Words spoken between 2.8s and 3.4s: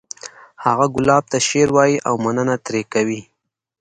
کوي